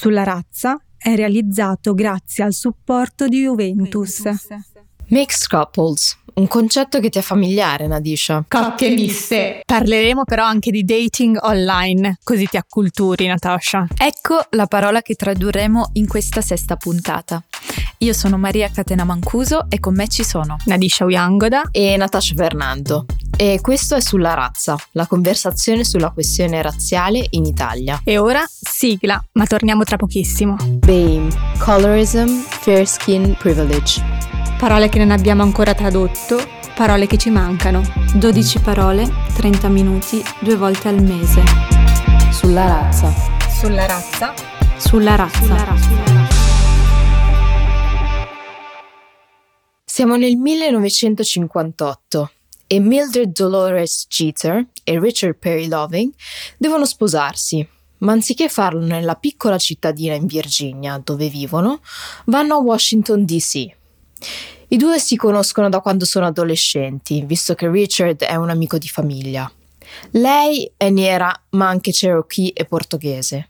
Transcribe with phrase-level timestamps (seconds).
[0.00, 4.22] sulla razza è realizzato grazie al supporto di Juventus.
[5.08, 8.46] Mixed couples, un concetto che ti è familiare, Nadisha.
[8.48, 9.60] Coppie miste.
[9.66, 13.88] Parleremo però anche di dating online, così ti acculturi, Natasha.
[13.94, 17.42] Ecco la parola che tradurremo in questa sesta puntata.
[17.98, 23.04] Io sono Maria Catena Mancuso e con me ci sono Nadisha Uyangoda e Natasha Fernando.
[23.40, 27.98] E questo è sulla razza, la conversazione sulla questione razziale in Italia.
[28.04, 30.56] E ora sigla, ma torniamo tra pochissimo.
[30.58, 34.02] BAME, Colorism, Fair Skin Privilege.
[34.58, 36.38] Parole che non abbiamo ancora tradotto,
[36.74, 37.80] parole che ci mancano.
[38.14, 41.42] 12 parole, 30 minuti, due volte al mese.
[42.32, 43.10] Sulla razza.
[43.58, 44.34] Sulla razza.
[44.76, 45.40] Sulla razza.
[45.40, 45.88] Sulla razza.
[49.86, 52.32] Siamo nel 1958
[52.72, 56.12] e Mildred Dolores Jeter e Richard Perry Loving
[56.56, 57.66] devono sposarsi,
[57.98, 61.80] ma anziché farlo nella piccola cittadina in Virginia dove vivono,
[62.26, 63.54] vanno a Washington DC.
[64.68, 68.86] I due si conoscono da quando sono adolescenti, visto che Richard è un amico di
[68.86, 69.50] famiglia.
[70.12, 73.48] Lei è nera, ma anche cherokee e portoghese.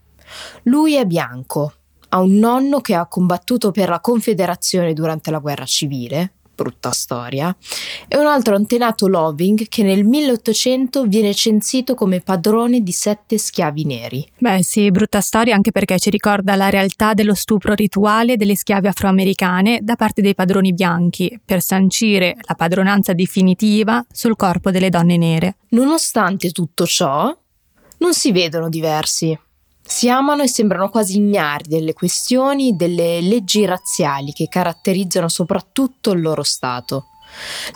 [0.62, 1.74] Lui è bianco,
[2.08, 7.56] ha un nonno che ha combattuto per la Confederazione durante la guerra civile, brutta storia,
[8.06, 13.84] e un altro antenato Loving che nel 1800 viene censito come padrone di sette schiavi
[13.86, 14.30] neri.
[14.36, 18.88] Beh sì, brutta storia anche perché ci ricorda la realtà dello stupro rituale delle schiave
[18.88, 25.16] afroamericane da parte dei padroni bianchi per sancire la padronanza definitiva sul corpo delle donne
[25.16, 25.56] nere.
[25.70, 27.34] Nonostante tutto ciò,
[27.98, 29.38] non si vedono diversi.
[29.90, 36.20] Si amano e sembrano quasi ignari delle questioni, delle leggi razziali che caratterizzano soprattutto il
[36.20, 37.06] loro Stato.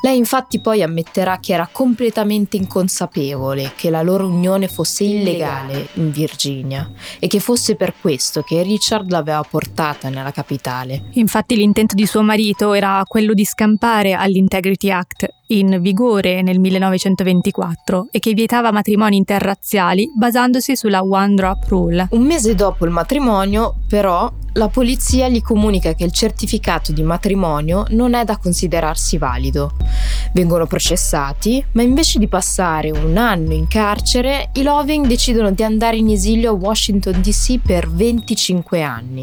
[0.01, 6.13] Lei infatti poi ammetterà che era completamente inconsapevole che la loro unione fosse illegale in
[6.13, 11.07] Virginia e che fosse per questo che Richard l'aveva portata nella capitale.
[11.15, 18.09] Infatti l'intento di suo marito era quello di scampare all'Integrity Act in vigore nel 1924
[18.11, 22.09] e che vietava matrimoni interrazziali basandosi sulla One Drop Rule.
[22.11, 27.87] Un mese dopo il matrimonio, però, la polizia gli comunica che il certificato di matrimonio
[27.91, 29.73] non è da considerarsi valido.
[30.33, 35.97] Vengono processati, ma invece di passare un anno in carcere, i Loving decidono di andare
[35.97, 39.23] in esilio a Washington DC per 25 anni.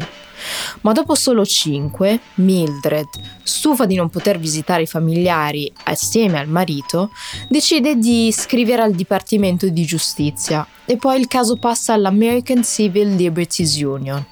[0.82, 3.08] Ma dopo solo 5, Mildred,
[3.42, 7.10] stufa di non poter visitare i familiari assieme al marito,
[7.48, 13.80] decide di scrivere al Dipartimento di Giustizia e poi il caso passa all'American Civil Liberties
[13.80, 14.24] Union.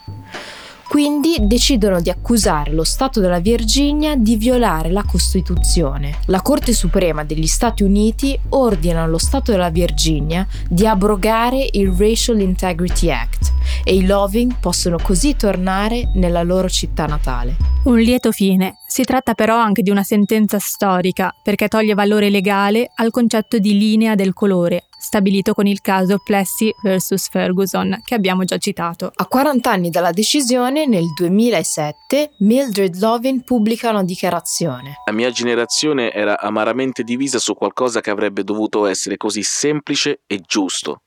[0.91, 6.19] Quindi decidono di accusare lo Stato della Virginia di violare la Costituzione.
[6.27, 12.41] La Corte Suprema degli Stati Uniti ordina allo Stato della Virginia di abrogare il Racial
[12.41, 13.53] Integrity Act
[13.85, 17.55] e i Loving possono così tornare nella loro città natale.
[17.85, 18.79] Un lieto fine.
[18.89, 23.79] Si tratta però anche di una sentenza storica perché toglie valore legale al concetto di
[23.79, 29.11] linea del colore, stabilito con il caso Plessy vs Ferguson, che abbiamo già citato.
[29.15, 34.97] A 40 anni dalla decisione, nel 2007, Mildred Lovin pubblica una dichiarazione.
[35.07, 40.41] La mia generazione era amaramente divisa su qualcosa che avrebbe dovuto essere così semplice e
[40.47, 41.01] giusto.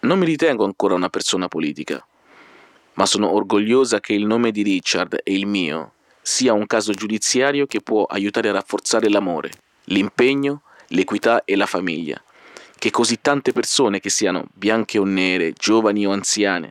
[0.00, 2.06] Non mi ritengo ancora una persona politica,
[2.94, 7.64] ma sono orgogliosa che il nome di Richard e il mio sia un caso giudiziario
[7.64, 9.50] che può aiutare a rafforzare l'amore,
[9.84, 12.22] l'impegno, l'equità e la famiglia
[12.78, 16.70] che così tante persone, che siano bianche o nere, giovani o anziane,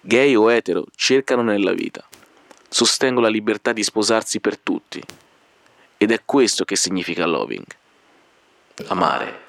[0.00, 2.06] gay o etero, cercano nella vita.
[2.68, 5.02] Sostengo la libertà di sposarsi per tutti.
[5.98, 7.66] Ed è questo che significa loving.
[8.86, 9.40] Amare.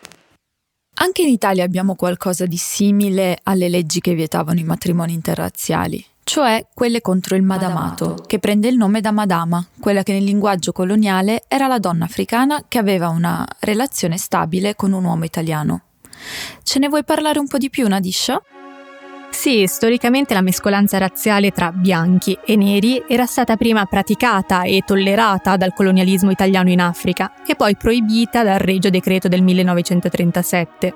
[0.95, 6.65] Anche in Italia abbiamo qualcosa di simile alle leggi che vietavano i matrimoni interrazziali, cioè
[6.73, 11.43] quelle contro il madamato, che prende il nome da madama, quella che nel linguaggio coloniale
[11.47, 15.81] era la donna africana che aveva una relazione stabile con un uomo italiano.
[16.63, 18.41] Ce ne vuoi parlare un po' di più, Nadisha?
[19.43, 25.57] Sì, storicamente la mescolanza razziale tra bianchi e neri era stata prima praticata e tollerata
[25.57, 30.93] dal colonialismo italiano in Africa e poi proibita dal Regio Decreto del 1937,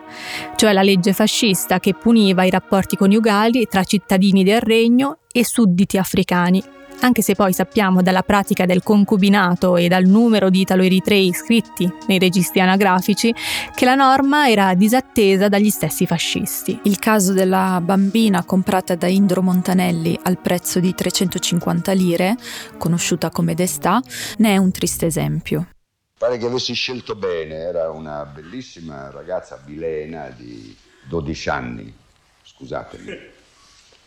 [0.55, 5.97] cioè la legge fascista che puniva i rapporti coniugali tra cittadini del regno e sudditi
[5.97, 6.63] africani
[7.01, 12.19] anche se poi sappiamo dalla pratica del concubinato e dal numero di italo-eritrei iscritti nei
[12.19, 13.33] registri anagrafici
[13.75, 16.79] che la norma era disattesa dagli stessi fascisti.
[16.83, 22.35] Il caso della bambina comprata da Indro Montanelli al prezzo di 350 lire,
[22.77, 24.01] conosciuta come Destà,
[24.37, 25.69] ne è un triste esempio.
[26.17, 30.75] Pare che avessi scelto bene, era una bellissima ragazza bilena di
[31.07, 31.93] 12 anni,
[32.43, 33.35] scusatemi.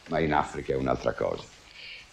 [0.08, 1.44] ma in Africa è un'altra cosa.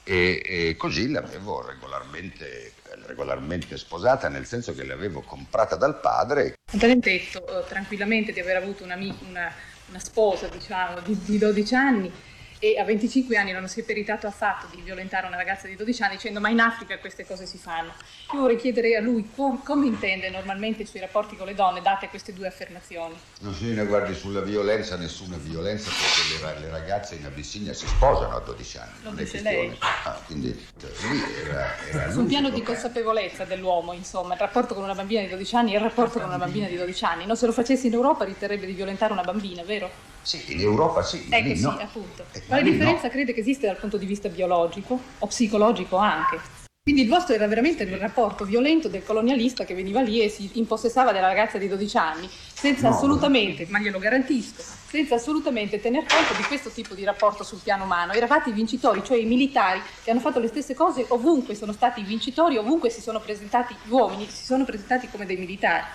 [0.09, 2.71] E, e così l'avevo regolarmente,
[3.07, 6.54] regolarmente, sposata, nel senso che l'avevo comprata dal padre.
[6.63, 9.51] Te detto eh, tranquillamente di aver avuto una, una,
[9.89, 12.12] una sposa diciamo, di, di 12 anni
[12.59, 16.01] e a 25 anni non si è peritato affatto di violentare una ragazza di 12
[16.04, 17.94] anni dicendo ma in Africa queste cose si fanno.
[18.33, 21.81] Io vorrei chiedere a lui com- come intende normalmente i suoi rapporti con le donne
[21.81, 23.15] date queste due affermazioni.
[23.42, 28.36] No, signorina, guardi, sulla violenza nessuna violenza perché le, le, ragazze in Abissinia si sposano
[28.36, 28.92] a 12 anni.
[29.04, 29.77] Lo dice lei.
[29.80, 34.74] Ah, quindi cioè, lui era, era Su un piano di consapevolezza dell'uomo, insomma, il rapporto
[34.74, 37.25] con una bambina di 12 anni è il rapporto con una bambina di 12 anni.
[37.25, 40.15] No, se lo facessi in Europa riterrebbe di violentare una bambina, vero?
[40.28, 41.26] Sì, in Europa sì.
[41.30, 41.78] Ecco sì, no.
[41.80, 42.26] appunto.
[42.34, 43.10] Eh, Ma la differenza no.
[43.10, 46.38] crede che esiste dal punto di vista biologico o psicologico anche.
[46.84, 50.50] Quindi il vostro era veramente il rapporto violento del colonialista che veniva lì e si
[50.56, 53.70] impossessava della ragazza di 12 anni, senza no, assolutamente, no.
[53.72, 58.12] ma glielo garantisco, senza assolutamente tener conto di questo tipo di rapporto sul piano umano.
[58.12, 62.02] Eravate i vincitori, cioè i militari che hanno fatto le stesse cose ovunque sono stati
[62.02, 65.86] i vincitori, ovunque si sono presentati gli uomini, si sono presentati come dei militari.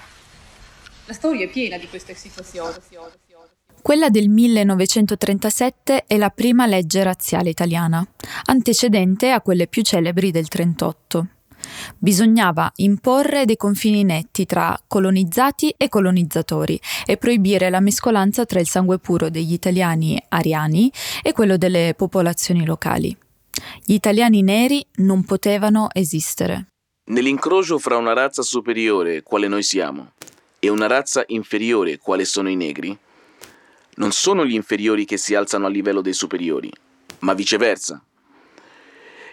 [1.04, 2.76] La storia è piena di queste situazioni.
[3.82, 8.06] Quella del 1937 è la prima legge razziale italiana,
[8.44, 11.26] antecedente a quelle più celebri del 38.
[11.98, 18.68] Bisognava imporre dei confini netti tra colonizzati e colonizzatori e proibire la mescolanza tra il
[18.68, 20.90] sangue puro degli italiani ariani
[21.20, 23.16] e quello delle popolazioni locali.
[23.84, 26.68] Gli italiani neri non potevano esistere.
[27.10, 30.12] Nell'incrocio fra una razza superiore, quale noi siamo,
[30.60, 32.96] e una razza inferiore, quale sono i negri,
[33.94, 36.70] non sono gli inferiori che si alzano a livello dei superiori,
[37.20, 38.02] ma viceversa.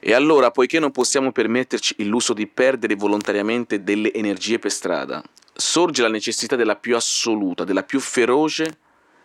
[0.01, 5.21] E allora, poiché non possiamo permetterci il lusso di perdere volontariamente delle energie per strada,
[5.53, 8.77] sorge la necessità della più assoluta, della più feroce,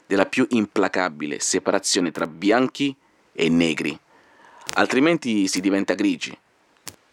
[0.07, 2.95] della più implacabile separazione tra bianchi
[3.33, 3.97] e negri.
[4.75, 6.37] Altrimenti si diventa grigi,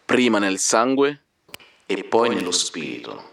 [0.06, 1.22] prima nel sangue
[1.86, 3.31] e poi nello spirito.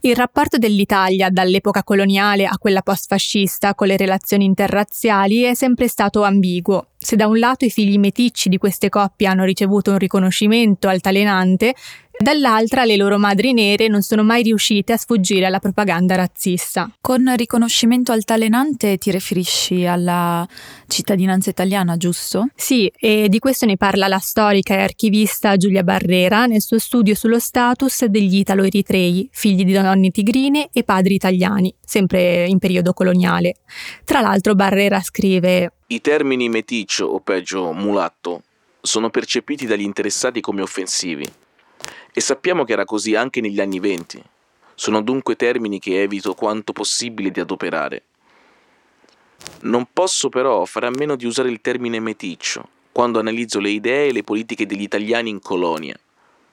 [0.00, 6.22] Il rapporto dell'Italia dall'epoca coloniale a quella post-fascista con le relazioni interrazziali è sempre stato
[6.22, 6.90] ambiguo.
[6.96, 11.74] Se da un lato i figli meticci di queste coppie hanno ricevuto un riconoscimento altalenante,
[12.20, 16.90] Dall'altra le loro madri nere non sono mai riuscite a sfuggire alla propaganda razzista.
[17.00, 20.44] Con riconoscimento altalenante ti riferisci alla
[20.88, 22.48] cittadinanza italiana, giusto?
[22.56, 27.14] Sì, e di questo ne parla la storica e archivista Giulia Barrera nel suo studio
[27.14, 33.58] sullo status degli italo-eritrei, figli di donne tigrine e padri italiani, sempre in periodo coloniale.
[34.04, 38.42] Tra l'altro Barrera scrive I termini meticcio o peggio mulatto
[38.80, 41.46] sono percepiti dagli interessati come offensivi
[42.12, 44.22] e sappiamo che era così anche negli anni venti.
[44.74, 48.02] Sono dunque termini che evito quanto possibile di adoperare.
[49.60, 54.08] Non posso però fare a meno di usare il termine meticcio quando analizzo le idee
[54.08, 55.96] e le politiche degli italiani in colonia,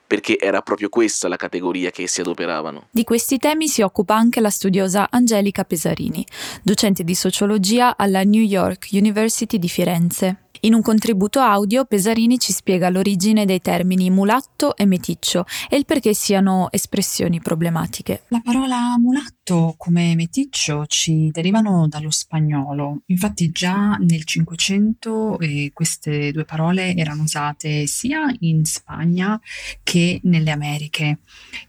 [0.05, 2.87] perché era proprio questa la categoria che essi adoperavano.
[2.91, 6.25] Di questi temi si occupa anche la studiosa Angelica Pesarini,
[6.61, 10.44] docente di sociologia alla New York University di Firenze.
[10.65, 15.85] In un contributo audio Pesarini ci spiega l'origine dei termini mulatto e meticcio e il
[15.85, 18.23] perché siano espressioni problematiche.
[18.29, 23.03] La parola mulatto come meticcio ci derivano dallo spagnolo.
[23.05, 29.39] Infatti già nel Cinquecento eh, queste due parole erano usate sia in Spagna
[29.83, 31.19] che nelle Americhe.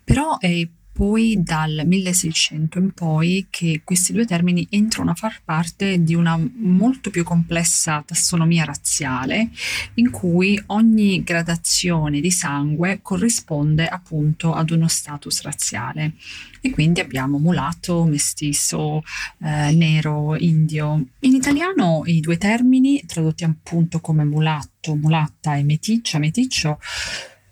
[0.04, 0.66] Però è
[0.96, 6.40] poi dal 1600 in poi che questi due termini entrano a far parte di una
[6.54, 9.50] molto più complessa tassonomia razziale
[9.94, 16.14] in cui ogni gradazione di sangue corrisponde appunto ad uno status razziale
[16.62, 19.02] e quindi abbiamo mulatto, mestizo,
[19.42, 21.04] eh, nero, indio.
[21.20, 26.78] In italiano i due termini tradotti appunto come mulatto, mulatta e meticcia, meticcio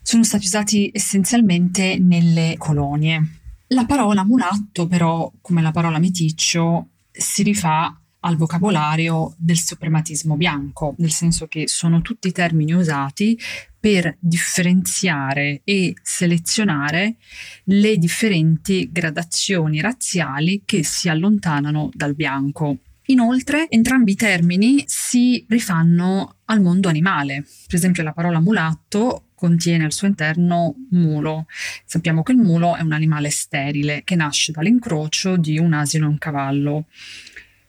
[0.04, 3.40] sono stati usati essenzialmente nelle colonie.
[3.68, 10.94] La parola mulatto, però, come la parola meticcio, si rifà al vocabolario del suprematismo bianco,
[10.98, 13.38] nel senso che sono tutti termini usati
[13.80, 17.16] per differenziare e selezionare
[17.64, 22.76] le differenti gradazioni razziali che si allontanano dal bianco.
[23.06, 27.46] Inoltre, entrambi i termini si rifanno al mondo animale.
[27.66, 31.46] Per esempio, la parola mulatto contiene al suo interno mulo.
[31.84, 36.08] Sappiamo che il mulo è un animale sterile che nasce dall'incrocio di un asino e
[36.08, 36.86] un cavallo.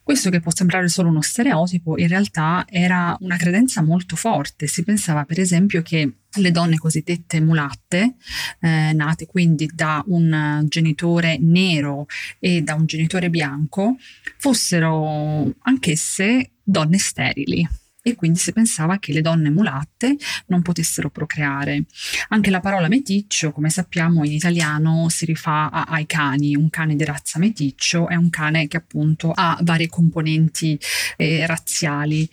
[0.06, 4.68] Questo che può sembrare solo uno stereotipo, in realtà era una credenza molto forte.
[4.68, 8.14] Si pensava per esempio che le donne cosiddette mulatte,
[8.60, 12.06] eh, nate quindi da un genitore nero
[12.38, 13.98] e da un genitore bianco,
[14.38, 17.68] fossero anch'esse donne sterili
[18.08, 21.86] e quindi si pensava che le donne mulatte non potessero procreare.
[22.30, 26.56] Anche la parola meticcio, come sappiamo in italiano, si rifà a, ai cani.
[26.56, 30.80] Un cane di razza meticcio è un cane che appunto ha varie componenti
[31.18, 32.30] eh, razziali.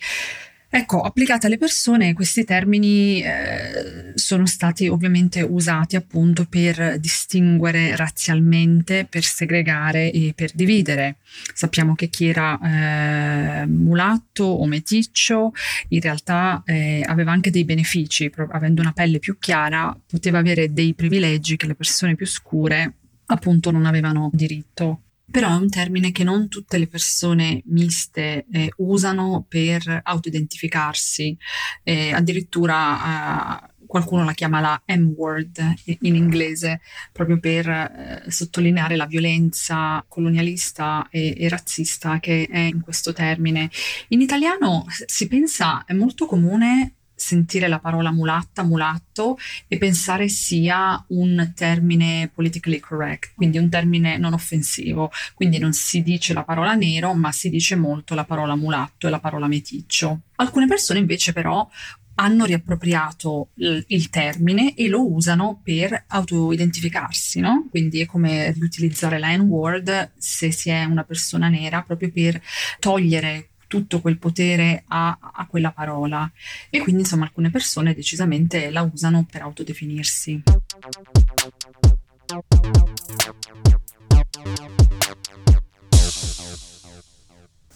[0.75, 9.05] Ecco, applicate alle persone, questi termini eh, sono stati ovviamente usati appunto per distinguere razzialmente,
[9.07, 11.17] per segregare e per dividere.
[11.53, 15.51] Sappiamo che chi era eh, mulatto o meticcio
[15.89, 20.95] in realtà eh, aveva anche dei benefici, avendo una pelle più chiara poteva avere dei
[20.95, 22.93] privilegi che le persone più scure
[23.27, 28.71] appunto non avevano diritto però è un termine che non tutte le persone miste eh,
[28.77, 31.37] usano per autoidentificarsi,
[31.83, 39.05] eh, addirittura eh, qualcuno la chiama la M-word in inglese, proprio per eh, sottolineare la
[39.05, 43.69] violenza colonialista e, e, razzista che è in questo termine.
[44.09, 49.37] In italiano si pensa, è molto comune sentire la parola mulatta, mulatto
[49.67, 55.09] e pensare sia un termine politically correct, quindi un termine non offensivo.
[55.33, 59.09] Quindi non si dice la parola nero, ma si dice molto la parola mulatto e
[59.09, 60.21] la parola meticcio.
[60.35, 61.67] Alcune persone invece però
[62.15, 67.67] hanno riappropriato il, termine e lo usano per autoidentificarsi, no?
[67.69, 72.39] Quindi è come riutilizzare la N-word se si è una persona nera proprio per
[72.79, 76.31] togliere tutto quel potere a, a quella parola
[76.69, 80.43] e quindi insomma alcune persone decisamente la usano per autodefinirsi.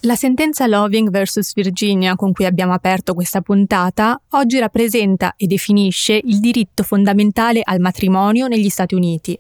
[0.01, 6.21] La sentenza Loving vs Virginia con cui abbiamo aperto questa puntata oggi rappresenta e definisce
[6.23, 9.37] il diritto fondamentale al matrimonio negli Stati Uniti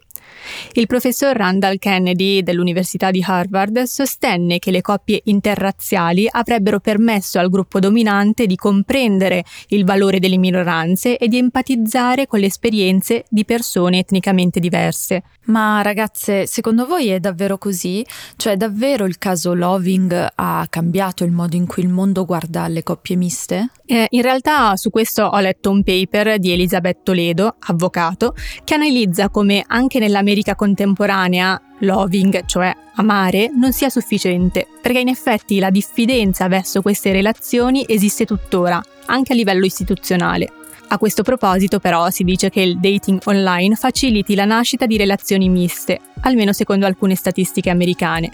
[0.73, 7.49] il professor Randall Kennedy dell'Università di Harvard sostenne che le coppie interrazziali avrebbero permesso al
[7.49, 13.45] gruppo dominante di comprendere il valore delle minoranze e di empatizzare con le esperienze di
[13.45, 15.23] persone etnicamente diverse.
[15.47, 18.05] Ma ragazze, secondo voi è davvero così?
[18.35, 22.83] Cioè davvero il caso Loving ha cambiato il modo in cui il mondo guarda le
[22.83, 23.69] coppie miste?
[23.85, 28.35] Eh, in realtà su questo ho letto un paper di Elisabeth Toledo, avvocato,
[28.65, 35.59] che analizza come anche nell'America contemporanea loving, cioè amare, non sia sufficiente, perché in effetti
[35.59, 40.51] la diffidenza verso queste relazioni esiste tuttora, anche a livello istituzionale.
[40.89, 45.49] A questo proposito però si dice che il dating online faciliti la nascita di relazioni
[45.49, 48.31] miste, almeno secondo alcune statistiche americane.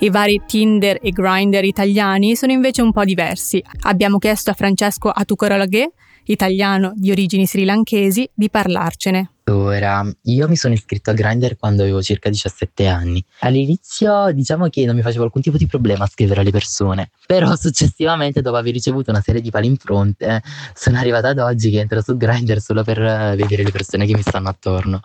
[0.00, 3.62] I vari Tinder e Grindr italiani sono invece un po' diversi.
[3.82, 5.92] Abbiamo chiesto a Francesco Atukorolaghe,
[6.24, 9.30] italiano di origini srilanchesi, di parlarcene.
[9.50, 13.22] Allora, io mi sono iscritto a Grindr quando avevo circa 17 anni.
[13.40, 17.56] All'inizio diciamo che non mi facevo alcun tipo di problema a scrivere alle persone, però
[17.56, 20.40] successivamente dopo aver ricevuto una serie di pali in fronte
[20.72, 22.98] sono arrivata ad oggi che entro su Grindr solo per
[23.36, 25.00] vedere le persone che mi stanno attorno.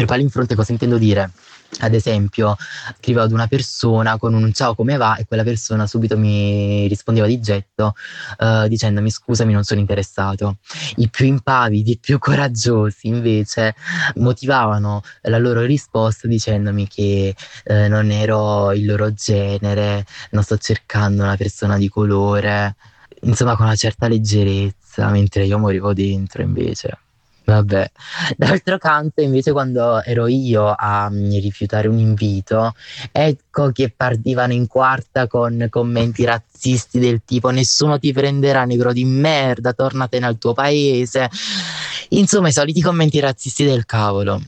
[0.00, 1.30] Per pali in fronte cosa intendo dire?
[1.80, 2.56] ad esempio
[2.98, 5.16] scrivevo ad una persona con un ciao come va?
[5.16, 7.92] e quella persona subito mi rispondeva di getto
[8.38, 10.56] uh, dicendomi scusami non sono interessato.
[10.96, 13.74] I più impavidi i più coraggiosi invece
[14.14, 17.34] motivavano la loro risposta dicendomi che
[17.66, 22.74] uh, non ero il loro genere non sto cercando una persona di colore
[23.20, 26.98] insomma con una certa leggerezza mentre io morivo dentro invece
[27.50, 27.90] Vabbè,
[28.38, 32.74] d'altro canto invece quando ero io a mm, rifiutare un invito,
[33.10, 39.04] ecco che partivano in quarta con commenti razzisti del tipo nessuno ti prenderà negro di
[39.04, 41.28] merda, tornatene al tuo paese.
[42.10, 44.40] Insomma, i soliti commenti razzisti del cavolo.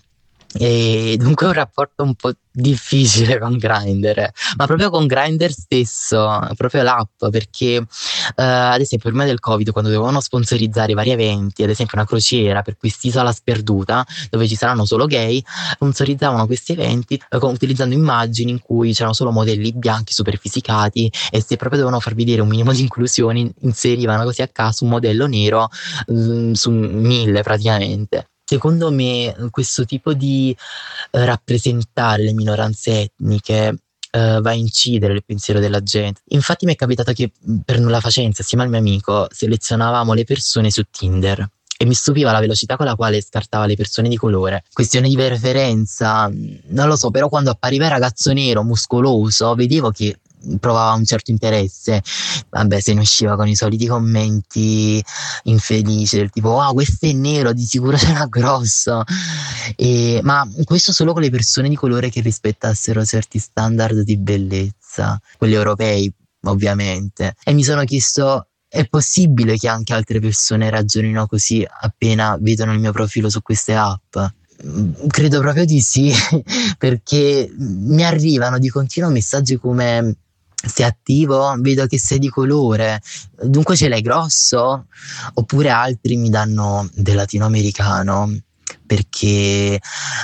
[0.54, 6.82] E dunque un rapporto un po' difficile con Grindr, ma proprio con Grindr stesso, proprio
[6.82, 7.86] l'app, perché uh,
[8.34, 12.76] ad esempio prima del Covid, quando dovevano sponsorizzare vari eventi, ad esempio una crociera per
[12.76, 15.42] quest'isola sperduta, dove ci saranno solo gay,
[15.72, 21.56] sponsorizzavano questi eventi uh, utilizzando immagini in cui c'erano solo modelli bianchi superfisicati e se
[21.56, 25.70] proprio dovevano far vedere un minimo di inclusione, inserivano così a caso un modello nero
[26.06, 28.31] uh, su mille praticamente.
[28.44, 30.54] Secondo me questo tipo di
[31.10, 33.76] eh, rappresentare le minoranze etniche
[34.10, 36.20] eh, va a incidere il pensiero della gente.
[36.28, 37.32] Infatti mi è capitato che
[37.64, 41.48] per nulla facenza, assieme al mio amico, selezionavamo le persone su Tinder
[41.82, 44.62] e mi stupiva la velocità con la quale scartava le persone di colore.
[44.72, 50.20] Questione di preferenza, non lo so, però quando appariva il ragazzo nero, muscoloso, vedevo che
[50.58, 52.02] provava un certo interesse,
[52.50, 55.02] vabbè se ne usciva con i soliti commenti
[55.44, 59.02] infelici del tipo wow questo è nero di sicuro sarà grosso
[59.76, 65.20] e, ma questo solo con le persone di colore che rispettassero certi standard di bellezza.
[65.36, 66.12] Quelli europei
[66.44, 67.34] ovviamente.
[67.44, 72.80] E mi sono chiesto è possibile che anche altre persone ragionino così appena vedono il
[72.80, 74.16] mio profilo su queste app?
[74.64, 76.10] Mm, credo proprio di sì,
[76.78, 80.16] perché mi arrivano di continuo messaggi come
[80.64, 83.00] sei attivo, vedo che sei di colore,
[83.42, 84.86] dunque ce l'hai grosso?
[85.34, 88.36] Oppure altri mi danno del latinoamericano
[88.86, 89.80] perché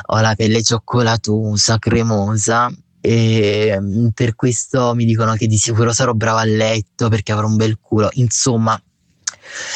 [0.07, 6.13] ho la pelle cioccolatosa, cremosa e mm, per questo mi dicono che di sicuro sarò
[6.13, 8.09] brava a letto perché avrò un bel culo.
[8.15, 8.81] Insomma,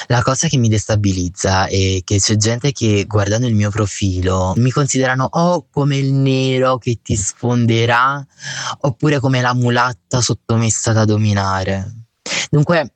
[0.06, 4.70] la cosa che mi destabilizza è che c'è gente che guardando il mio profilo mi
[4.70, 8.24] considerano o come il nero che ti sfonderà
[8.80, 12.06] oppure come la mulatta sottomessa da dominare.
[12.50, 12.94] Dunque,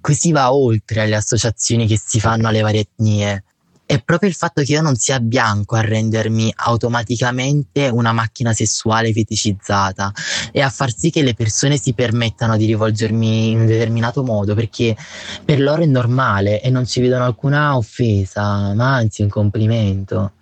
[0.00, 3.44] qui va oltre alle associazioni che si fanno alle varie etnie
[3.88, 9.14] è proprio il fatto che io non sia bianco a rendermi automaticamente una macchina sessuale
[9.14, 10.12] feticizzata
[10.52, 14.54] e a far sì che le persone si permettano di rivolgermi in un determinato modo
[14.54, 14.94] perché
[15.42, 20.32] per loro è normale e non ci vedono alcuna offesa, ma anzi un complimento.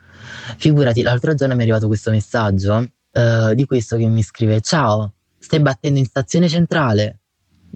[0.57, 5.13] Figurati, l'altro giorno mi è arrivato questo messaggio uh, di questo che mi scrive: Ciao,
[5.39, 7.21] stai battendo in stazione centrale?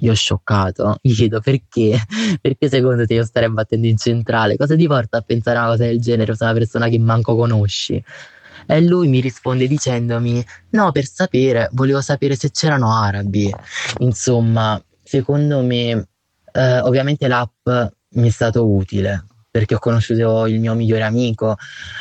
[0.00, 1.98] Io ho scioccato, gli chiedo perché,
[2.40, 4.56] perché secondo te io starei battendo in centrale?
[4.56, 6.34] Cosa ti porta a pensare a una cosa del genere?
[6.34, 8.02] Sei una persona che manco conosci.
[8.66, 13.52] E lui mi risponde dicendomi: No, per sapere, volevo sapere se c'erano arabi.
[13.98, 16.08] Insomma, secondo me,
[16.52, 17.68] eh, ovviamente l'app
[18.12, 21.56] mi è stato utile perché ho conosciuto il mio migliore amico,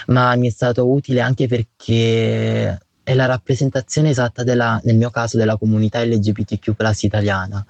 [0.08, 2.79] ma mi è stato utile anche perché
[3.10, 7.66] è la rappresentazione esatta della, nel mio caso della comunità LGBTQ italiana,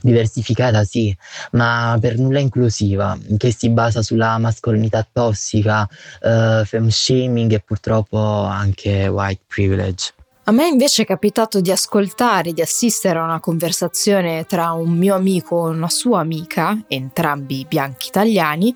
[0.00, 1.14] diversificata sì,
[1.52, 8.18] ma per nulla inclusiva, che si basa sulla mascolinità tossica, uh, femme shaming e purtroppo
[8.18, 10.12] anche white privilege.
[10.44, 15.16] A me invece è capitato di ascoltare, di assistere a una conversazione tra un mio
[15.16, 18.72] amico e una sua amica, entrambi bianchi italiani,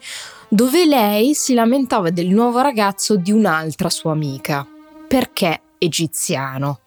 [0.49, 4.67] dove lei si lamentava del nuovo ragazzo di un'altra sua amica.
[5.07, 6.81] Perché egiziano.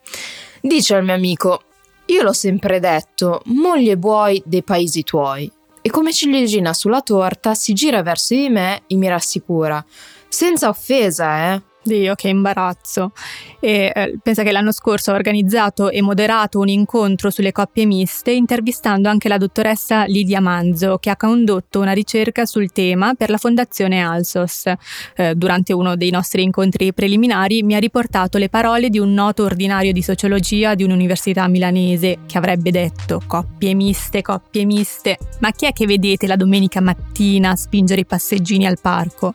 [0.61, 1.63] Dice al mio amico,
[2.05, 5.51] io l'ho sempre detto, moglie buoi dei paesi tuoi.
[5.81, 9.83] E come ciliegina sulla torta si gira verso di me e mi rassicura.
[10.27, 11.61] Senza offesa, eh.
[11.83, 13.11] Dio, che imbarazzo.
[13.59, 18.31] E, eh, pensa che l'anno scorso ho organizzato e moderato un incontro sulle coppie miste,
[18.31, 23.37] intervistando anche la dottoressa Lidia Manzo, che ha condotto una ricerca sul tema per la
[23.37, 24.71] Fondazione Alsos.
[25.15, 29.43] Eh, durante uno dei nostri incontri preliminari mi ha riportato le parole di un noto
[29.43, 35.17] ordinario di sociologia di un'università milanese, che avrebbe detto coppie miste, coppie miste.
[35.39, 39.33] Ma chi è che vedete la domenica mattina spingere i passeggini al parco?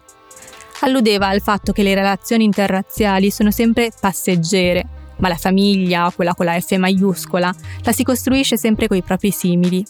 [0.81, 4.85] Alludeva al fatto che le relazioni interrazziali sono sempre passeggere,
[5.19, 9.85] ma la famiglia, quella con la F maiuscola, la si costruisce sempre coi propri simili.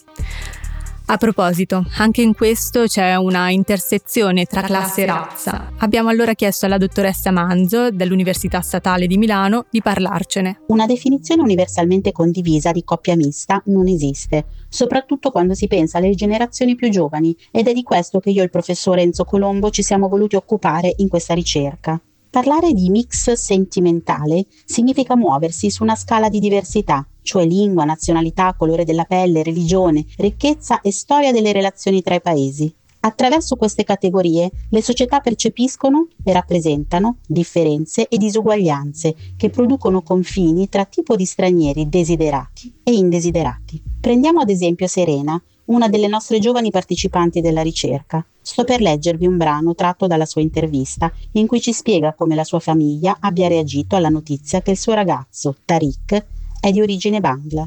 [1.09, 5.71] A proposito, anche in questo c'è una intersezione tra classe e razza.
[5.77, 10.63] Abbiamo allora chiesto alla dottoressa Manzo dell'Università Statale di Milano di parlarcene.
[10.67, 16.75] Una definizione universalmente condivisa di coppia mista non esiste, soprattutto quando si pensa alle generazioni
[16.75, 20.09] più giovani ed è di questo che io e il professore Enzo Colombo ci siamo
[20.09, 22.01] voluti occupare in questa ricerca.
[22.29, 28.85] Parlare di mix sentimentale significa muoversi su una scala di diversità, cioè lingua, nazionalità, colore
[28.85, 32.73] della pelle, religione, ricchezza e storia delle relazioni tra i paesi.
[33.01, 40.85] Attraverso queste categorie le società percepiscono e rappresentano differenze e disuguaglianze che producono confini tra
[40.85, 43.83] tipo di stranieri desiderati e indesiderati.
[43.99, 48.25] Prendiamo ad esempio Serena, una delle nostre giovani partecipanti della ricerca.
[48.41, 52.45] Sto per leggervi un brano tratto dalla sua intervista, in cui ci spiega come la
[52.45, 56.25] sua famiglia abbia reagito alla notizia che il suo ragazzo, Tariq,
[56.67, 57.65] è di origine bangla.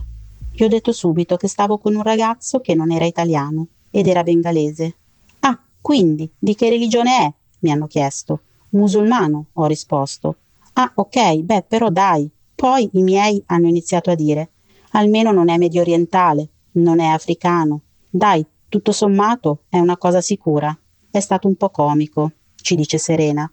[0.52, 4.22] Gli ho detto subito che stavo con un ragazzo che non era italiano ed era
[4.22, 4.94] bengalese.
[5.40, 7.32] Ah, quindi, di che religione è?
[7.60, 8.40] mi hanno chiesto.
[8.70, 10.36] Musulmano, ho risposto.
[10.74, 12.30] Ah, ok, beh, però dai.
[12.54, 14.50] Poi i miei hanno iniziato a dire,
[14.90, 20.76] almeno non è medio orientale, non è africano, dai, tutto sommato è una cosa sicura.
[21.10, 23.50] È stato un po' comico, ci dice Serena,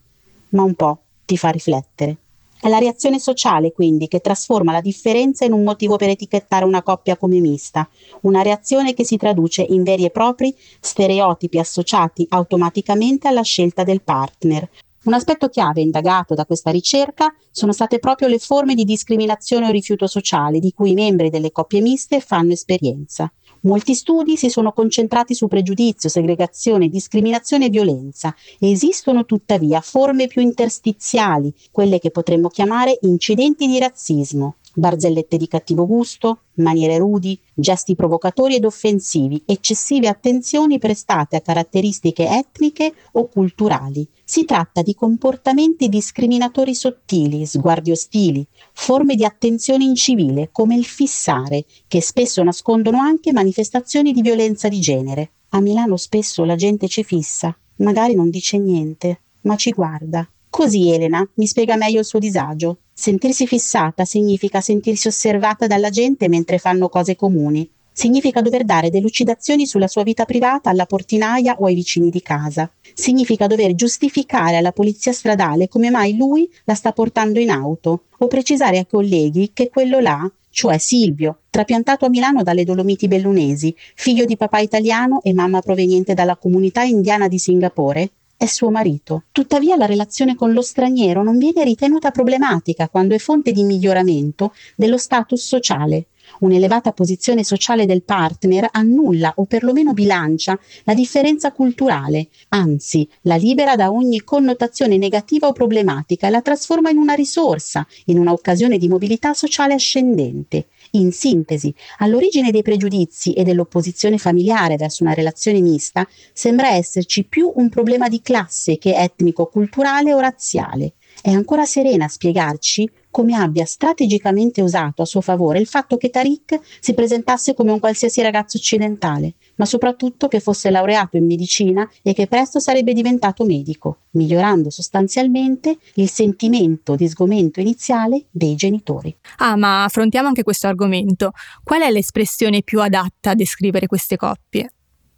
[0.49, 2.17] ma un po' ti fa riflettere.
[2.59, 6.81] È la reazione sociale, quindi, che trasforma la differenza in un motivo per etichettare una
[6.81, 7.87] coppia come mista,
[8.21, 14.01] una reazione che si traduce in veri e propri stereotipi associati automaticamente alla scelta del
[14.01, 14.67] partner,
[15.07, 19.71] un aspetto chiave indagato da questa ricerca sono state proprio le forme di discriminazione o
[19.71, 23.31] rifiuto sociale di cui i membri delle coppie miste fanno esperienza.
[23.61, 28.35] Molti studi si sono concentrati su pregiudizio, segregazione, discriminazione e violenza.
[28.59, 34.55] Esistono tuttavia forme più interstiziali, quelle che potremmo chiamare incidenti di razzismo.
[34.77, 42.27] Barzellette di cattivo gusto, maniere rudi, gesti provocatori ed offensivi, eccessive attenzioni prestate a caratteristiche
[42.29, 44.07] etniche o culturali.
[44.23, 51.65] Si tratta di comportamenti discriminatori sottili, sguardi ostili, forme di attenzione incivile, come il fissare,
[51.87, 55.31] che spesso nascondono anche manifestazioni di violenza di genere.
[55.49, 60.27] A Milano spesso la gente ci fissa, magari non dice niente, ma ci guarda.
[60.49, 62.79] Così Elena mi spiega meglio il suo disagio.
[62.93, 67.69] Sentirsi fissata significa sentirsi osservata dalla gente mentre fanno cose comuni.
[67.91, 72.69] Significa dover dare delucidazioni sulla sua vita privata alla portinaia o ai vicini di casa.
[72.93, 78.27] Significa dover giustificare alla polizia stradale come mai lui la sta portando in auto o
[78.27, 84.25] precisare ai colleghi che quello là, cioè Silvio, trapiantato a Milano dalle Dolomiti Bellunesi, figlio
[84.25, 89.23] di papà italiano e mamma proveniente dalla comunità indiana di Singapore, è suo marito.
[89.31, 94.53] Tuttavia la relazione con lo straniero non viene ritenuta problematica quando è fonte di miglioramento
[94.75, 96.05] dello status sociale.
[96.39, 103.75] Un'elevata posizione sociale del partner annulla o perlomeno bilancia la differenza culturale, anzi la libera
[103.75, 108.87] da ogni connotazione negativa o problematica e la trasforma in una risorsa, in un'occasione di
[108.87, 110.67] mobilità sociale ascendente.
[110.97, 117.51] In sintesi, all'origine dei pregiudizi e dell'opposizione familiare verso una relazione mista sembra esserci più
[117.55, 120.93] un problema di classe che etnico, culturale o razziale.
[121.21, 126.09] È ancora Serena a spiegarci come abbia strategicamente usato a suo favore il fatto che
[126.09, 131.87] Tariq si presentasse come un qualsiasi ragazzo occidentale, ma soprattutto che fosse laureato in medicina
[132.01, 139.15] e che presto sarebbe diventato medico, migliorando sostanzialmente il sentimento di sgomento iniziale dei genitori.
[139.37, 141.31] Ah, ma affrontiamo anche questo argomento.
[141.63, 144.71] Qual è l'espressione più adatta a descrivere queste coppie?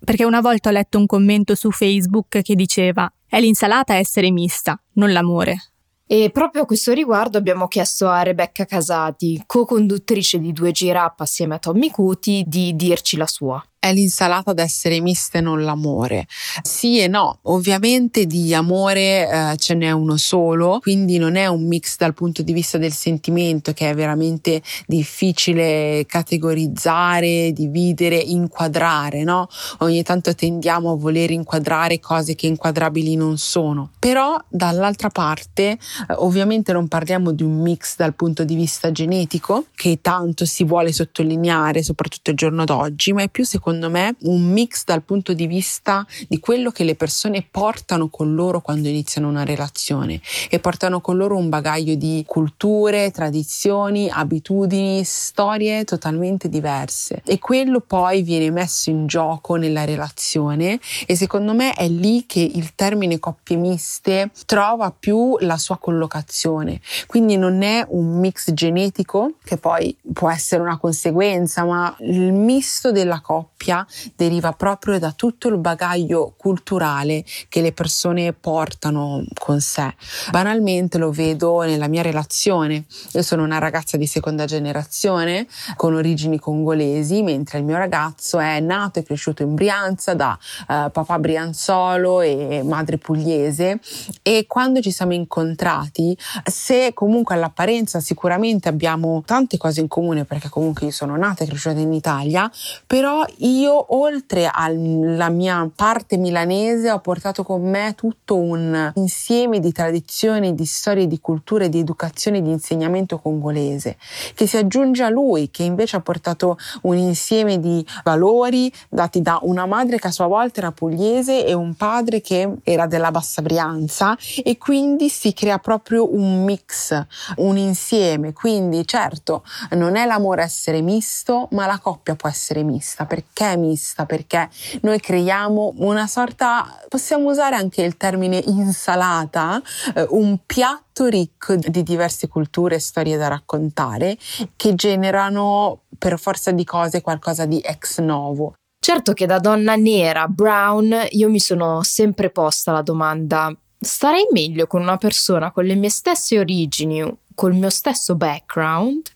[0.03, 4.81] Perché una volta ho letto un commento su Facebook che diceva è l'insalata essere mista,
[4.93, 5.71] non l'amore.
[6.07, 11.55] E proprio a questo riguardo abbiamo chiesto a Rebecca Casati, co-conduttrice di Due Girap assieme
[11.55, 16.27] a Tommy Cuti, di dirci la sua è l'insalata ad essere mista e non l'amore.
[16.61, 21.65] Sì e no, ovviamente di amore eh, ce n'è uno solo, quindi non è un
[21.65, 29.47] mix dal punto di vista del sentimento che è veramente difficile categorizzare, dividere, inquadrare, no?
[29.79, 33.91] Ogni tanto tendiamo a voler inquadrare cose che inquadrabili non sono.
[33.97, 35.77] Però dall'altra parte, eh,
[36.17, 40.91] ovviamente non parliamo di un mix dal punto di vista genetico, che tanto si vuole
[40.91, 45.33] sottolineare, soprattutto il giorno d'oggi, ma è più secondo secondo me, un mix dal punto
[45.33, 50.57] di vista di quello che le persone portano con loro quando iniziano una relazione e
[50.57, 58.23] portano con loro un bagaglio di culture, tradizioni, abitudini, storie totalmente diverse e quello poi
[58.23, 63.55] viene messo in gioco nella relazione e secondo me è lì che il termine coppie
[63.55, 66.81] miste trova più la sua collocazione.
[67.05, 72.91] Quindi non è un mix genetico che poi può essere una conseguenza, ma il misto
[72.91, 79.59] della coppia coppia deriva proprio da tutto il bagaglio culturale che le persone portano con
[79.59, 79.93] sé.
[80.31, 82.85] Banalmente lo vedo nella mia relazione.
[83.13, 85.45] Io sono una ragazza di seconda generazione
[85.75, 90.89] con origini congolesi, mentre il mio ragazzo è nato e cresciuto in Brianza da eh,
[90.91, 93.79] papà brianzolo e madre pugliese
[94.21, 100.49] e quando ci siamo incontrati, se comunque all'apparenza sicuramente abbiamo tante cose in comune perché
[100.49, 102.49] comunque io sono nata e cresciuta in Italia,
[102.87, 109.71] però io oltre alla mia parte milanese ho portato con me tutto un insieme di
[109.71, 113.97] tradizioni, di storie, di culture, di educazione, di insegnamento congolese,
[114.35, 119.39] che si aggiunge a lui, che invece ha portato un insieme di valori dati da
[119.41, 123.41] una madre che a sua volta era pugliese e un padre che era della Bassa
[123.41, 127.05] Brianza e quindi si crea proprio un mix,
[127.37, 128.33] un insieme.
[128.33, 133.55] Quindi certo non è l'amore essere misto, ma la coppia può essere mista perché perché
[133.55, 134.05] mista?
[134.05, 134.49] Perché
[134.81, 139.61] noi creiamo una sorta, possiamo usare anche il termine insalata,
[139.95, 144.17] eh, un piatto ricco di diverse culture e storie da raccontare
[144.57, 148.55] che generano per forza di cose qualcosa di ex novo.
[148.77, 154.67] Certo che da donna nera, brown, io mi sono sempre posta la domanda, starei meglio
[154.67, 159.07] con una persona con le mie stesse origini, col mio stesso background,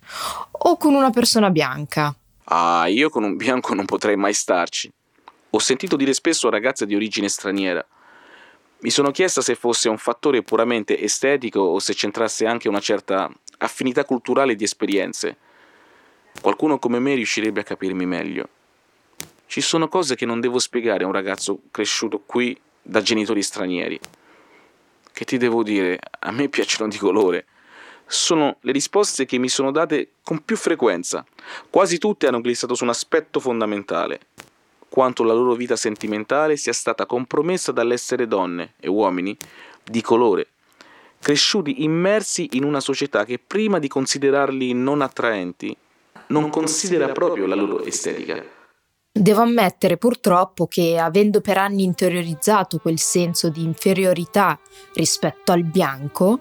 [0.51, 2.15] o con una persona bianca?
[2.45, 4.91] Ah, io con un bianco non potrei mai starci.
[5.51, 7.85] Ho sentito dire spesso a ragazze di origine straniera.
[8.79, 13.31] Mi sono chiesta se fosse un fattore puramente estetico o se c'entrasse anche una certa
[13.59, 15.37] affinità culturale di esperienze.
[16.41, 18.49] Qualcuno come me riuscirebbe a capirmi meglio.
[19.45, 23.99] Ci sono cose che non devo spiegare a un ragazzo cresciuto qui da genitori stranieri.
[25.13, 25.99] Che ti devo dire?
[26.19, 27.45] A me piacciono di colore.
[28.13, 31.25] Sono le risposte che mi sono date con più frequenza.
[31.69, 34.19] Quasi tutte hanno glissato su un aspetto fondamentale,
[34.87, 39.35] quanto la loro vita sentimentale sia stata compromessa dall'essere donne e uomini
[39.83, 40.47] di colore,
[41.19, 45.75] cresciuti immersi in una società che prima di considerarli non attraenti,
[46.27, 48.61] non considera proprio la loro estetica.
[49.15, 54.59] Devo ammettere purtroppo che, avendo per anni interiorizzato quel senso di inferiorità
[54.93, 56.39] rispetto al bianco,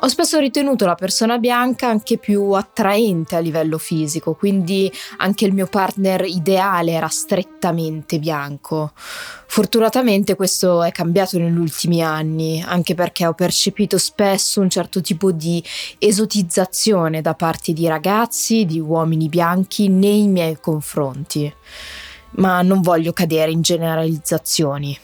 [0.00, 5.52] ho spesso ritenuto la persona bianca anche più attraente a livello fisico, quindi anche il
[5.52, 8.92] mio partner ideale era strettamente bianco.
[8.94, 15.32] Fortunatamente questo è cambiato negli ultimi anni, anche perché ho percepito spesso un certo tipo
[15.32, 15.62] di
[15.98, 21.52] esotizzazione da parte di ragazzi, di uomini bianchi nei miei confronti.
[22.32, 24.96] Ma non voglio cadere in generalizzazioni.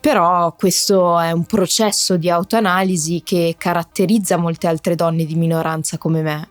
[0.00, 6.22] Però questo è un processo di autoanalisi che caratterizza molte altre donne di minoranza come
[6.22, 6.48] me.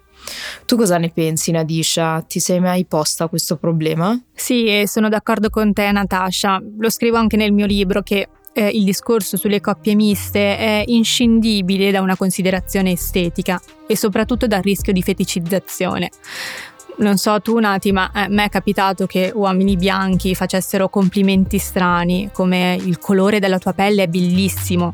[0.66, 2.22] Tu cosa ne pensi, Nadisha?
[2.22, 4.20] Ti sei mai posta questo problema?
[4.34, 6.62] Sì, sono d'accordo con te, Natasha.
[6.78, 11.92] Lo scrivo anche nel mio libro che eh, il discorso sulle coppie miste è inscindibile
[11.92, 16.10] da una considerazione estetica e soprattutto dal rischio di feticizzazione
[16.98, 22.30] non so tu Nati, ma a me è capitato che uomini bianchi facessero complimenti strani,
[22.34, 24.94] come il colore della tua pelle è bellissimo.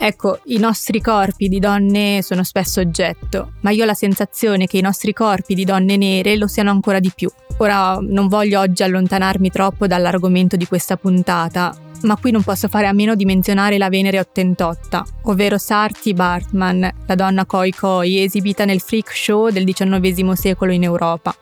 [0.00, 4.78] Ecco, i nostri corpi di donne sono spesso oggetto, ma io ho la sensazione che
[4.78, 7.28] i nostri corpi di donne nere lo siano ancora di più.
[7.56, 12.86] Ora non voglio oggi allontanarmi troppo dall'argomento di questa puntata, ma qui non posso fare
[12.86, 18.64] a meno di menzionare la Venere Ottentota, ovvero Sarti Bartman, la donna Koi Koi esibita
[18.64, 21.34] nel freak show del XIX secolo in Europa.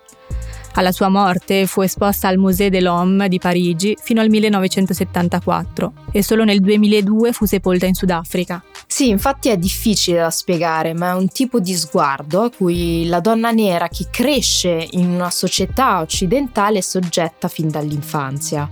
[0.79, 6.23] Alla sua morte fu esposta al Musée de l'Homme di Parigi fino al 1974 e
[6.23, 8.63] solo nel 2002 fu sepolta in Sudafrica.
[8.87, 13.21] Sì, infatti è difficile da spiegare, ma è un tipo di sguardo a cui la
[13.21, 18.69] donna nera che cresce in una società occidentale è soggetta fin dall'infanzia.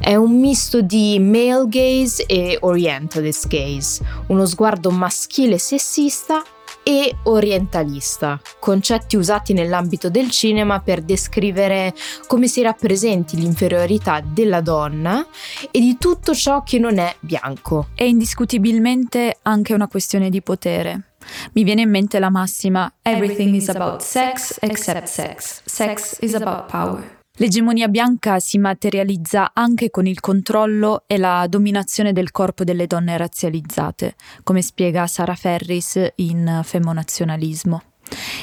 [0.00, 6.42] È un misto di male gaze e orientalist gaze, uno sguardo maschile sessista
[6.82, 11.94] e orientalista, concetti usati nell'ambito del cinema per descrivere
[12.26, 15.26] come si rappresenti l'inferiorità della donna
[15.70, 17.88] e di tutto ciò che non è bianco.
[17.94, 21.12] È indiscutibilmente anche una questione di potere.
[21.52, 25.62] Mi viene in mente la massima Everything is about sex except sex.
[25.64, 27.21] Sex is about power.
[27.36, 33.16] L'egemonia bianca si materializza anche con il controllo e la dominazione del corpo delle donne
[33.16, 37.82] razzializzate, come spiega Sara Ferris in Femonazionalismo.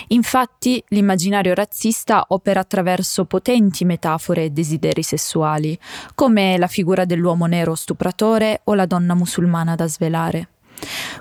[0.07, 5.77] Infatti, l'immaginario razzista opera attraverso potenti metafore e desideri sessuali,
[6.15, 10.47] come la figura dell'uomo nero stupratore o la donna musulmana da svelare.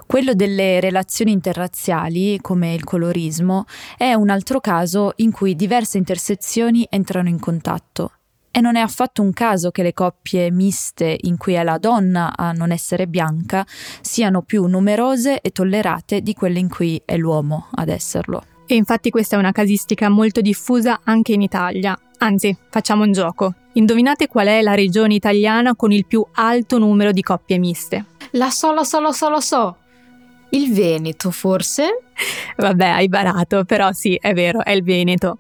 [0.06, 3.64] Quello delle relazioni interrazziali, come il colorismo,
[3.96, 8.12] è un altro caso in cui diverse intersezioni entrano in contatto.
[8.50, 12.32] E non è affatto un caso che le coppie miste in cui è la donna
[12.34, 13.64] a non essere bianca
[14.00, 18.42] siano più numerose e tollerate di quelle in cui è l'uomo ad esserlo.
[18.66, 21.98] E infatti questa è una casistica molto diffusa anche in Italia.
[22.18, 23.54] Anzi, facciamo un gioco.
[23.74, 28.04] Indovinate qual è la regione italiana con il più alto numero di coppie miste?
[28.32, 29.76] La so, la so, la so, la so.
[30.50, 32.04] Il Veneto, forse?
[32.56, 35.38] Vabbè, hai barato, però sì, è vero, è il Veneto.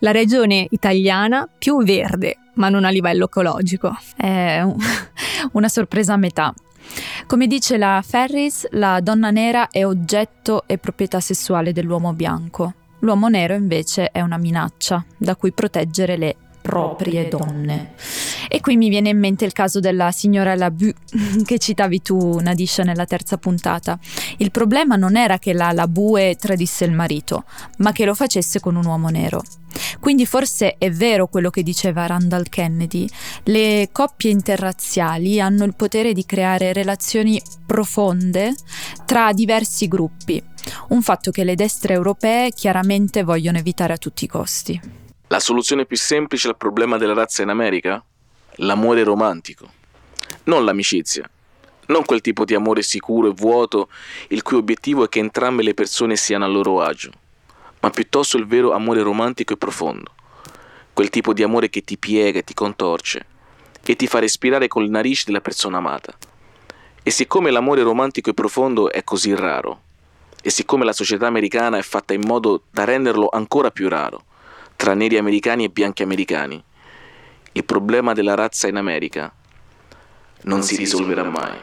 [0.00, 3.96] La regione italiana più verde, ma non a livello ecologico.
[4.16, 4.62] È
[5.52, 6.54] una sorpresa a metà.
[7.26, 12.74] Come dice la Ferris, la donna nera è oggetto e proprietà sessuale dell'uomo bianco.
[13.00, 17.94] L'uomo nero invece è una minaccia da cui proteggere le proprie donne.
[18.48, 20.90] E qui mi viene in mente il caso della signora Labu
[21.44, 23.98] che citavi tu, Nadisha, nella terza puntata.
[24.38, 27.44] Il problema non era che la Labue tradisse il marito,
[27.78, 29.42] ma che lo facesse con un uomo nero.
[30.00, 33.08] Quindi forse è vero quello che diceva Randall Kennedy,
[33.44, 38.54] le coppie interrazziali hanno il potere di creare relazioni profonde
[39.06, 40.42] tra diversi gruppi,
[40.88, 45.01] un fatto che le destre europee chiaramente vogliono evitare a tutti i costi.
[45.32, 48.04] La soluzione più semplice al problema della razza in America?
[48.56, 49.66] L'amore romantico,
[50.44, 51.26] non l'amicizia.
[51.86, 53.88] Non quel tipo di amore sicuro e vuoto,
[54.28, 57.12] il cui obiettivo è che entrambe le persone siano a loro agio,
[57.80, 60.12] ma piuttosto il vero amore romantico e profondo.
[60.92, 63.24] Quel tipo di amore che ti piega e ti contorce
[63.82, 66.14] e ti fa respirare con le narici della persona amata.
[67.02, 69.80] E siccome l'amore romantico e profondo è così raro,
[70.42, 74.24] e siccome la società americana è fatta in modo da renderlo ancora più raro,
[74.82, 76.60] tra neri americani e bianchi americani.
[77.52, 79.32] Il problema della razza in America
[80.42, 81.56] non, non si risolverà mai.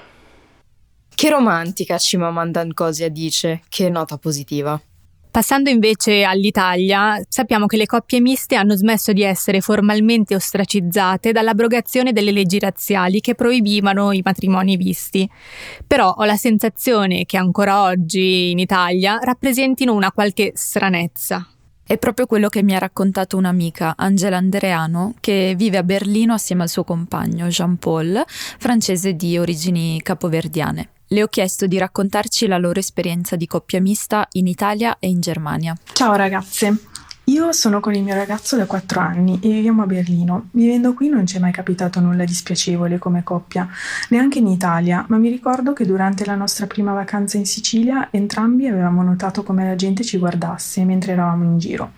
[1.13, 4.81] Che romantica Cimamanda Ngozi dice, che nota positiva.
[5.29, 12.13] Passando invece all'Italia, sappiamo che le coppie miste hanno smesso di essere formalmente ostracizzate dall'abrogazione
[12.13, 15.29] delle leggi razziali che proibivano i matrimoni visti.
[15.85, 21.45] Però ho la sensazione che ancora oggi in Italia rappresentino una qualche stranezza.
[21.89, 26.61] È proprio quello che mi ha raccontato un'amica, Angela Andreano, che vive a Berlino assieme
[26.61, 30.89] al suo compagno Jean Paul, francese di origini capoverdiane.
[31.07, 35.19] Le ho chiesto di raccontarci la loro esperienza di coppia mista in Italia e in
[35.19, 35.75] Germania.
[35.93, 36.77] Ciao ragazze,
[37.29, 40.47] io sono con il mio ragazzo da 4 anni e viviamo a Berlino.
[40.49, 43.69] Vivendo qui non ci è mai capitato nulla di spiacevole come coppia,
[44.09, 48.65] neanche in Italia, ma mi ricordo che durante la nostra prima vacanza in Sicilia entrambi
[48.65, 51.91] avevamo notato come la gente ci guardasse mentre eravamo in giro.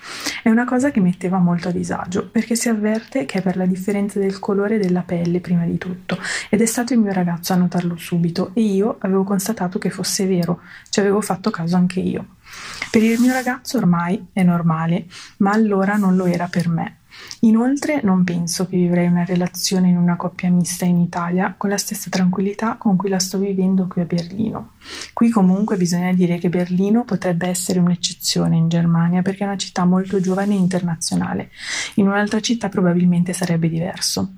[0.44, 3.66] È una cosa che metteva molto a disagio, perché si avverte che è per la
[3.66, 6.18] differenza del colore della pelle prima di tutto,
[6.50, 10.26] ed è stato il mio ragazzo a notarlo subito e io avevo constatato che fosse
[10.26, 12.26] vero, ci avevo fatto caso anche io.
[12.90, 15.06] Per il mio ragazzo ormai è normale,
[15.38, 16.98] ma allora non lo era per me.
[17.42, 21.78] Inoltre non penso che vivrei una relazione in una coppia mista in Italia con la
[21.78, 24.74] stessa tranquillità con cui la sto vivendo qui a Berlino.
[25.14, 29.86] Qui comunque bisogna dire che Berlino potrebbe essere un'eccezione in Germania perché è una città
[29.86, 31.52] molto giovane e internazionale.
[31.96, 34.36] In un'altra città probabilmente sarebbe diverso.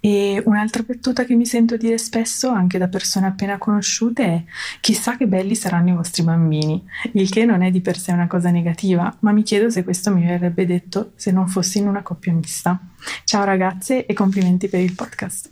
[0.00, 4.44] E un'altra battuta che mi sento dire spesso anche da persone appena conosciute è
[4.80, 8.26] chissà che belli saranno i vostri bambini, il che non è di per sé una
[8.26, 12.02] cosa negativa, ma mi chiedo se questo mi verrebbe detto se non fossi in una
[12.02, 12.78] coppia mista.
[13.24, 15.50] Ciao ragazze e complimenti per il podcast.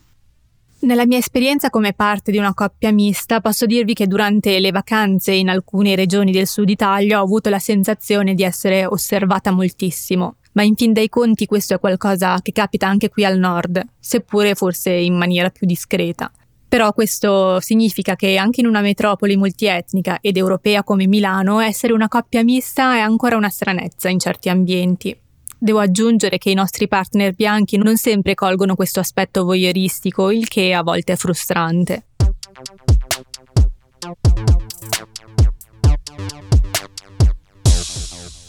[0.78, 5.32] Nella mia esperienza come parte di una coppia mista posso dirvi che durante le vacanze
[5.32, 10.62] in alcune regioni del sud Italia ho avuto la sensazione di essere osservata moltissimo ma
[10.62, 14.90] in fin dei conti questo è qualcosa che capita anche qui al nord, seppure forse
[14.90, 16.32] in maniera più discreta.
[16.66, 22.08] Però questo significa che anche in una metropoli multietnica ed europea come Milano essere una
[22.08, 25.16] coppia mista è ancora una stranezza in certi ambienti.
[25.58, 30.72] Devo aggiungere che i nostri partner bianchi non sempre colgono questo aspetto voyeuristico, il che
[30.72, 32.06] a volte è frustrante.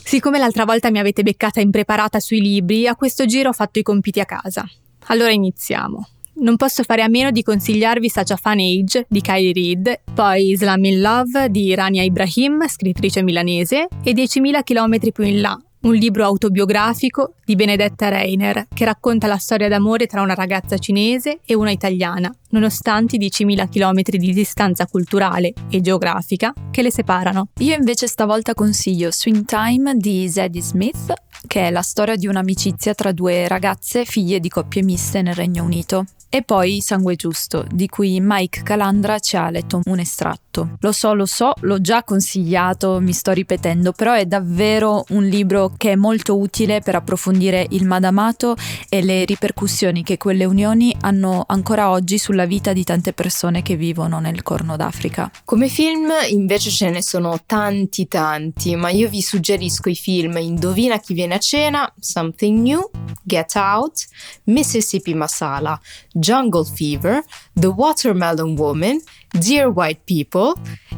[0.08, 3.84] Siccome l'altra volta mi avete beccata impreparata sui libri, a questo giro ho fatto i
[3.84, 4.66] compiti a casa.
[5.08, 6.08] Allora iniziamo.
[6.36, 11.02] Non posso fare a meno di consigliarvi Fun Age di Kylie Reid, poi Islam in
[11.02, 17.36] Love di Rania Ibrahim, scrittrice milanese, e 10.000 km più in là un libro autobiografico
[17.46, 22.34] di Benedetta Reiner che racconta la storia d'amore tra una ragazza cinese e una italiana,
[22.50, 27.50] nonostante i 10.000 km di distanza culturale e geografica che le separano.
[27.60, 31.14] Io invece stavolta consiglio Swing Time di Zadie Smith,
[31.48, 35.64] che è la storia di un'amicizia tra due ragazze figlie di coppie miste nel Regno
[35.64, 36.06] Unito.
[36.30, 40.76] E poi Sangue Giusto, di cui Mike Calandra ci ha letto un estratto.
[40.80, 45.74] Lo so, lo so, l'ho già consigliato, mi sto ripetendo, però è davvero un libro
[45.78, 48.56] che è molto utile per approfondire il madamato
[48.90, 53.76] e le ripercussioni che quelle unioni hanno ancora oggi sulla vita di tante persone che
[53.76, 55.32] vivono nel Corno d'Africa.
[55.46, 61.00] Come film invece ce ne sono tanti tanti, ma io vi suggerisco i film Indovina
[61.00, 62.90] chi viene a cena, Something New,
[63.24, 64.08] Get Out,
[64.46, 65.80] Mississippi Masala,
[66.18, 69.00] Jungle Fever, The Watermelon Woman,
[69.32, 70.54] Dear White People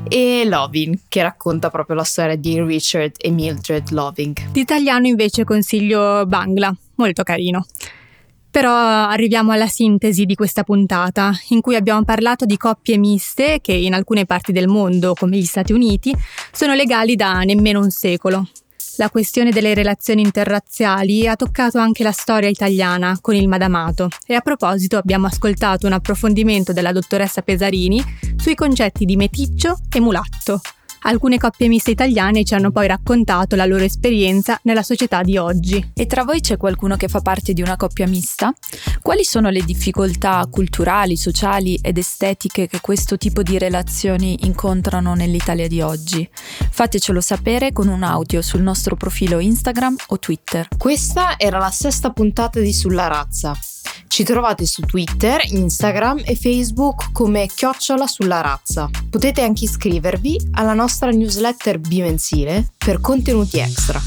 [0.08, 4.52] e Loving, che racconta proprio la storia di Richard e Mildred Loving.
[4.52, 7.66] D'italiano invece consiglio Bangla, molto carino.
[8.52, 13.74] Però arriviamo alla sintesi di questa puntata, in cui abbiamo parlato di coppie miste che
[13.74, 16.16] in alcune parti del mondo, come gli Stati Uniti,
[16.52, 18.48] sono legali da nemmeno un secolo.
[19.00, 24.34] La questione delle relazioni interrazziali ha toccato anche la storia italiana con il Madamato e
[24.34, 28.04] a proposito abbiamo ascoltato un approfondimento della dottoressa Pesarini
[28.36, 30.60] sui concetti di meticcio e mulatto.
[31.02, 35.92] Alcune coppie miste italiane ci hanno poi raccontato la loro esperienza nella società di oggi.
[35.94, 38.54] E tra voi c'è qualcuno che fa parte di una coppia mista?
[39.02, 45.68] Quali sono le difficoltà culturali, sociali ed estetiche che questo tipo di relazioni incontrano nell'Italia
[45.68, 46.28] di oggi?
[46.70, 50.68] Fatecelo sapere con un audio sul nostro profilo Instagram o Twitter.
[50.78, 53.58] Questa era la sesta puntata di Sulla razza.
[54.10, 58.90] Ci trovate su Twitter, Instagram e Facebook come Chiocciola sulla razza.
[59.08, 64.00] Potete anche iscrivervi alla nostra newsletter bimensile per contenuti extra.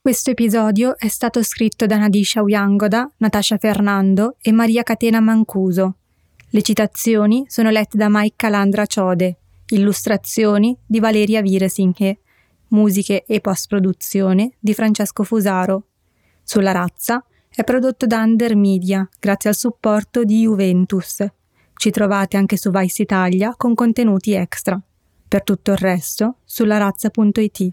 [0.00, 5.96] Questo episodio è stato scritto da Nadisha Uyangoda, Natasha Fernando e Maria Catena Mancuso.
[6.48, 9.38] Le citazioni sono lette da Mike Calandra Ciode,
[9.70, 12.20] illustrazioni di Valeria Viresinche,
[12.68, 15.87] musiche e post-produzione di Francesco Fusaro
[16.48, 21.22] sulla razza è prodotto da Under Media grazie al supporto di Juventus.
[21.74, 24.80] Ci trovate anche su Vice Italia con contenuti extra.
[25.28, 27.68] Per tutto il resto, sulla razza.it.